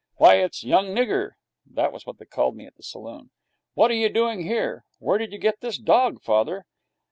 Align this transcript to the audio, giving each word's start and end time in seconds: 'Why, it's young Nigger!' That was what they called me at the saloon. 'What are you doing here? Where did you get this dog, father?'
'Why, 0.15 0.37
it's 0.37 0.63
young 0.63 0.95
Nigger!' 0.95 1.33
That 1.63 1.91
was 1.93 2.07
what 2.07 2.17
they 2.17 2.25
called 2.25 2.55
me 2.55 2.65
at 2.65 2.73
the 2.75 2.81
saloon. 2.81 3.29
'What 3.75 3.91
are 3.91 3.93
you 3.93 4.09
doing 4.09 4.41
here? 4.47 4.83
Where 4.97 5.19
did 5.19 5.31
you 5.31 5.37
get 5.37 5.61
this 5.61 5.77
dog, 5.77 6.23
father?' 6.23 6.65